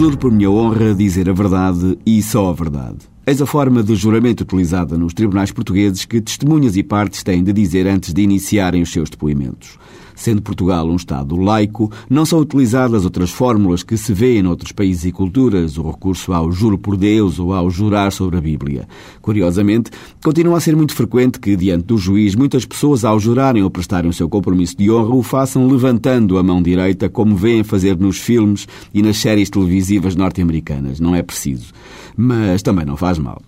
Juro 0.00 0.16
por 0.16 0.32
minha 0.32 0.50
honra 0.50 0.94
dizer 0.94 1.28
a 1.28 1.32
verdade 1.34 1.98
e 2.06 2.22
só 2.22 2.48
a 2.48 2.54
verdade. 2.54 3.00
Eis 3.26 3.42
a 3.42 3.44
forma 3.44 3.82
de 3.82 3.94
juramento 3.94 4.44
utilizada 4.44 4.96
nos 4.96 5.12
tribunais 5.12 5.52
portugueses 5.52 6.06
que 6.06 6.22
testemunhas 6.22 6.74
e 6.74 6.82
partes 6.82 7.22
têm 7.22 7.44
de 7.44 7.52
dizer 7.52 7.86
antes 7.86 8.14
de 8.14 8.22
iniciarem 8.22 8.80
os 8.80 8.90
seus 8.90 9.10
depoimentos. 9.10 9.78
Sendo 10.20 10.42
Portugal 10.42 10.86
um 10.86 10.96
Estado 10.96 11.34
laico, 11.34 11.90
não 12.10 12.26
são 12.26 12.40
utilizadas 12.40 13.06
outras 13.06 13.30
fórmulas 13.30 13.82
que 13.82 13.96
se 13.96 14.12
vêem 14.12 14.42
noutros 14.42 14.70
países 14.70 15.06
e 15.06 15.12
culturas, 15.12 15.78
o 15.78 15.82
recurso 15.82 16.34
ao 16.34 16.52
juro 16.52 16.76
por 16.76 16.94
Deus 16.94 17.38
ou 17.38 17.54
ao 17.54 17.70
jurar 17.70 18.12
sobre 18.12 18.36
a 18.36 18.40
Bíblia. 18.40 18.86
Curiosamente, 19.22 19.90
continua 20.22 20.58
a 20.58 20.60
ser 20.60 20.76
muito 20.76 20.94
frequente 20.94 21.40
que, 21.40 21.56
diante 21.56 21.86
do 21.86 21.96
juiz, 21.96 22.34
muitas 22.34 22.66
pessoas, 22.66 23.02
ao 23.02 23.18
jurarem 23.18 23.62
ou 23.62 23.70
prestarem 23.70 24.10
o 24.10 24.12
seu 24.12 24.28
compromisso 24.28 24.76
de 24.76 24.90
honra, 24.90 25.14
o 25.14 25.22
façam 25.22 25.66
levantando 25.66 26.36
a 26.36 26.42
mão 26.42 26.62
direita, 26.62 27.08
como 27.08 27.34
vêem 27.34 27.64
fazer 27.64 27.96
nos 27.96 28.18
filmes 28.18 28.68
e 28.92 29.00
nas 29.00 29.16
séries 29.16 29.48
televisivas 29.48 30.14
norte-americanas. 30.14 31.00
Não 31.00 31.16
é 31.16 31.22
preciso. 31.22 31.72
Mas 32.14 32.60
também 32.60 32.84
não 32.84 32.98
faz 32.98 33.18
mal. 33.18 33.40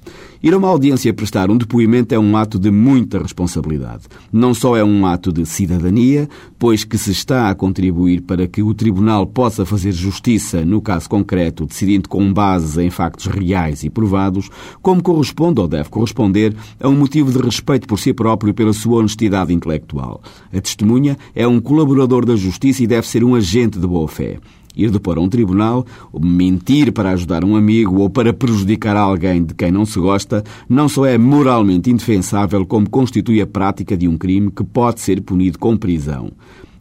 Ir 0.43 0.53
a 0.55 0.59
uma 0.59 0.67
audiência 0.67 1.15
prestar 1.15 1.53
um 1.53 1.57
depoimento 1.57 2.13
é 2.13 2.19
um 2.19 2.37
ato 2.37 2.59
de 2.59 2.69
muita 2.69 3.23
responsabilidade. 3.23 4.03
Não 4.33 4.53
só 4.53 4.77
é 4.77 4.83
um 4.83 5.07
ato 5.07 5.33
de 5.33 5.47
cidadania, 5.47 6.29
pois 6.63 6.85
que 6.85 6.97
se 6.97 7.11
está 7.11 7.51
a 7.51 7.57
contribuir 7.57 8.21
para 8.21 8.47
que 8.47 8.63
o 8.63 8.73
Tribunal 8.73 9.27
possa 9.27 9.67
fazer 9.67 9.91
justiça 9.91 10.65
no 10.65 10.81
caso 10.81 11.11
concreto, 11.11 11.67
decidindo 11.67 12.09
com 12.09 12.33
base 12.33 12.81
em 12.81 12.89
factos 12.89 13.27
reais 13.27 13.83
e 13.83 13.91
provados, 13.91 14.49
como 14.81 15.03
corresponde 15.03 15.61
ou 15.61 15.67
deve 15.67 15.89
corresponder 15.89 16.55
a 16.79 16.89
um 16.89 16.95
motivo 16.95 17.33
de 17.33 17.45
respeito 17.45 17.89
por 17.89 17.99
si 17.99 18.15
próprio 18.15 18.51
e 18.51 18.55
pela 18.55 18.73
sua 18.73 18.99
honestidade 18.99 19.53
intelectual. 19.53 20.23
A 20.57 20.61
testemunha 20.61 21.19
é 21.35 21.49
um 21.49 21.61
colaborador 21.61 22.25
da 22.25 22.37
justiça 22.37 22.85
e 22.85 22.87
deve 22.87 23.09
ser 23.09 23.25
um 23.25 23.35
agente 23.35 23.77
de 23.77 23.87
boa-fé 23.89 24.39
ir 24.77 24.91
depor 24.91 25.19
a 25.19 25.21
um 25.21 25.29
tribunal, 25.29 25.87
mentir 26.21 26.93
para 26.93 27.11
ajudar 27.11 27.45
um 27.45 27.57
amigo 27.57 28.01
ou 28.01 28.11
para 28.11 28.33
prejudicar 28.33 28.97
alguém 28.97 29.45
de 29.45 29.55
quem 29.55 29.71
não 29.71 29.85
se 29.85 29.99
gosta, 29.99 30.43
não 30.69 30.89
só 30.89 31.07
é 31.07 31.17
moralmente 31.19 31.91
indefensável, 31.91 32.67
como 32.67 32.89
constitui 32.89 33.41
a 33.41 33.47
prática 33.47 33.97
de 33.97 34.09
um 34.09 34.17
crime 34.17 34.51
que 34.51 34.65
pode 34.65 35.01
ser 35.01 35.21
punido 35.21 35.59
com 35.59 35.77
prisão. 35.77 36.33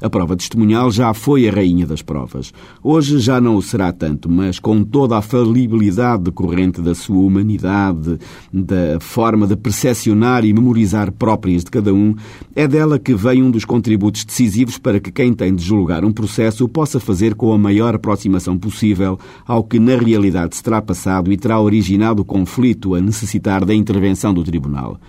A 0.02 0.10
prova 0.10 0.36
testemunhal 0.36 0.90
já 0.90 1.14
foi 1.14 1.48
a 1.48 1.52
rainha 1.52 1.86
das 1.86 2.02
provas. 2.02 2.52
Hoje 2.84 3.20
já 3.20 3.40
não 3.40 3.56
o 3.56 3.62
será 3.62 3.92
tanto, 3.92 4.28
mas 4.28 4.58
com 4.58 4.84
toda 4.84 5.16
a 5.16 5.22
falibilidade 5.22 6.24
decorrente 6.24 6.82
da 6.82 6.96
sua 6.96 7.20
humanidade, 7.20 8.18
da 8.52 9.00
forma 9.00 9.46
de 9.46 9.56
percepcionar 9.56 10.44
e 10.44 10.54
memorizar 10.54 11.12
próprias 11.12 11.64
de 11.64 11.70
cada 11.70 11.94
um, 11.94 12.16
é 12.56 12.68
dela 12.68 12.98
que 12.98 13.14
vem 13.14 13.44
um 13.44 13.52
dos 13.52 13.64
contributos 13.64 14.26
decisivos 14.26 14.80
para 14.80 15.00
que 15.00 15.12
quem 15.12 15.34
tem 15.34 15.54
de 15.54 15.64
julgar 15.64 16.04
um 16.04 16.12
processo 16.12 16.68
possa 16.68 17.00
fazer 17.00 17.36
com 17.36 17.54
a 17.54 17.58
maior 17.58 17.94
aproximação 17.94 18.58
possível 18.58 19.20
ao 19.46 19.64
que 19.64 19.80
na 19.80 19.96
realidade 19.96 20.56
se 20.56 20.64
terá 20.64 20.82
passado 20.82 21.32
e 21.32 21.38
terá 21.38 21.62
originado 21.62 22.24
o 22.24 22.26
conflito 22.26 22.96
a 22.96 23.00
necessitar 23.00 23.64
da 23.64 23.76
intervenção 23.76 24.34
do 24.34 24.44
tribunal. 24.44 25.00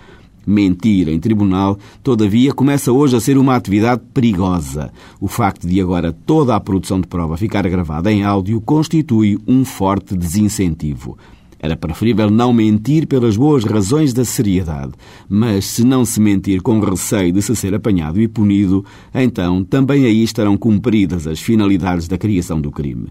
Mentir 0.47 1.09
em 1.09 1.21
tribunal, 1.21 1.79
todavia, 2.03 2.53
começa 2.53 2.93
hoje 2.93 3.17
a 3.17 3.21
ser 3.21 3.39
uma 3.39 3.55
atividade 3.55 4.03
perigosa. 4.13 4.93
O 5.21 5.29
facto 5.29 5.69
de 5.69 5.81
agora 5.81 6.13
toda 6.13 6.57
a 6.57 6.61
produção 6.61 7.01
de 7.01 7.07
prova 7.07 7.37
ficar 7.37 7.69
gravada 7.69 8.11
em 8.13 8.25
áudio 8.25 8.61
constitui 8.61 9.39
um 9.47 9.65
forte 9.65 10.17
desincentivo. 10.17 11.17
Era 11.63 11.77
preferível 11.77 12.29
não 12.29 12.53
mentir 12.53 13.07
pelas 13.07 13.37
boas 13.37 13.63
razões 13.63 14.13
da 14.13 14.25
seriedade, 14.25 14.95
mas 15.29 15.65
se 15.65 15.85
não 15.85 16.05
se 16.05 16.21
mentir 16.21 16.61
com 16.61 16.81
receio 16.81 17.33
de 17.33 17.41
se 17.41 17.55
ser 17.55 17.73
apanhado 17.73 18.21
e 18.21 18.27
punido, 18.27 18.85
então 19.15 19.63
também 19.63 20.05
aí 20.05 20.25
estarão 20.25 20.57
cumpridas 20.57 21.25
as 21.25 21.39
finalidades 21.39 22.09
da 22.09 22.19
criação 22.19 22.61
do 22.61 22.73
crime. 22.73 23.07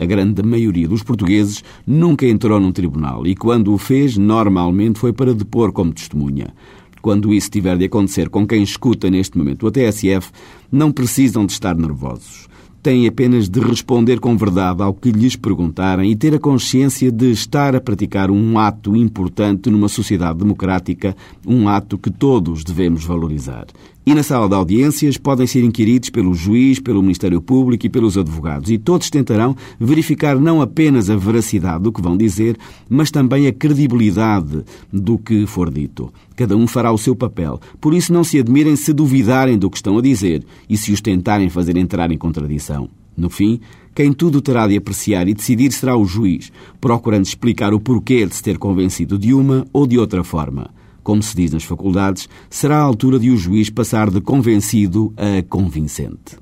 A 0.00 0.06
grande 0.06 0.42
maioria 0.42 0.88
dos 0.88 1.02
portugueses 1.02 1.62
nunca 1.86 2.24
entrou 2.24 2.58
num 2.58 2.72
tribunal 2.72 3.26
e, 3.26 3.36
quando 3.36 3.70
o 3.70 3.76
fez, 3.76 4.16
normalmente 4.16 4.98
foi 4.98 5.12
para 5.12 5.34
depor 5.34 5.72
como 5.72 5.92
testemunha. 5.92 6.54
Quando 7.02 7.34
isso 7.34 7.50
tiver 7.50 7.76
de 7.76 7.84
acontecer 7.84 8.30
com 8.30 8.46
quem 8.46 8.62
escuta 8.62 9.10
neste 9.10 9.36
momento 9.36 9.66
a 9.66 9.70
TSF, 9.70 10.30
não 10.72 10.90
precisam 10.90 11.44
de 11.44 11.52
estar 11.52 11.76
nervosos. 11.76 12.48
Têm 12.82 13.06
apenas 13.06 13.46
de 13.46 13.60
responder 13.60 14.18
com 14.20 14.34
verdade 14.38 14.82
ao 14.82 14.94
que 14.94 15.12
lhes 15.12 15.36
perguntarem 15.36 16.10
e 16.10 16.16
ter 16.16 16.34
a 16.34 16.38
consciência 16.38 17.12
de 17.12 17.30
estar 17.30 17.76
a 17.76 17.80
praticar 17.80 18.30
um 18.30 18.58
ato 18.58 18.96
importante 18.96 19.68
numa 19.68 19.86
sociedade 19.86 20.38
democrática, 20.38 21.14
um 21.46 21.68
ato 21.68 21.98
que 21.98 22.10
todos 22.10 22.64
devemos 22.64 23.04
valorizar. 23.04 23.66
E 24.06 24.14
na 24.14 24.22
sala 24.22 24.48
de 24.48 24.54
audiências 24.54 25.18
podem 25.18 25.46
ser 25.46 25.62
inquiridos 25.62 26.08
pelo 26.08 26.32
juiz, 26.32 26.80
pelo 26.80 27.02
Ministério 27.02 27.40
Público 27.40 27.84
e 27.84 27.90
pelos 27.90 28.16
advogados, 28.16 28.70
e 28.70 28.78
todos 28.78 29.10
tentarão 29.10 29.54
verificar 29.78 30.40
não 30.40 30.62
apenas 30.62 31.10
a 31.10 31.16
veracidade 31.16 31.84
do 31.84 31.92
que 31.92 32.00
vão 32.00 32.16
dizer, 32.16 32.56
mas 32.88 33.10
também 33.10 33.46
a 33.46 33.52
credibilidade 33.52 34.64
do 34.90 35.18
que 35.18 35.46
for 35.46 35.70
dito. 35.70 36.10
Cada 36.34 36.56
um 36.56 36.66
fará 36.66 36.90
o 36.90 36.96
seu 36.96 37.14
papel, 37.14 37.60
por 37.78 37.92
isso 37.92 38.10
não 38.10 38.24
se 38.24 38.38
admirem 38.38 38.74
se 38.74 38.94
duvidarem 38.94 39.58
do 39.58 39.68
que 39.68 39.76
estão 39.76 39.98
a 39.98 40.02
dizer 40.02 40.42
e 40.68 40.78
se 40.78 40.92
os 40.92 41.02
tentarem 41.02 41.50
fazer 41.50 41.76
entrar 41.76 42.10
em 42.10 42.16
contradição. 42.16 42.69
No 43.16 43.28
fim, 43.28 43.60
quem 43.94 44.12
tudo 44.12 44.40
terá 44.40 44.66
de 44.66 44.76
apreciar 44.76 45.28
e 45.28 45.34
decidir 45.34 45.72
será 45.72 45.96
o 45.96 46.04
juiz, 46.04 46.52
procurando 46.80 47.24
explicar 47.24 47.74
o 47.74 47.80
porquê 47.80 48.26
de 48.26 48.34
se 48.34 48.42
ter 48.42 48.58
convencido 48.58 49.18
de 49.18 49.34
uma 49.34 49.66
ou 49.72 49.86
de 49.86 49.98
outra 49.98 50.22
forma 50.22 50.70
como 51.02 51.22
se 51.22 51.34
diz 51.34 51.50
nas 51.50 51.64
faculdades, 51.64 52.28
será 52.48 52.78
a 52.78 52.82
altura 52.82 53.18
de 53.18 53.30
o 53.30 53.36
juiz 53.36 53.70
passar 53.70 54.10
de 54.10 54.20
convencido 54.20 55.12
a 55.16 55.42
convincente. 55.42 56.38